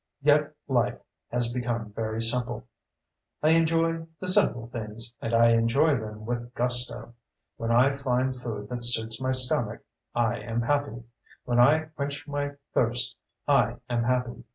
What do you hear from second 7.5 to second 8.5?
When I find